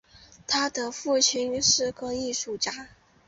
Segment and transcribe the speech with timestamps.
[0.47, 2.89] 他的父亲是个艺术家。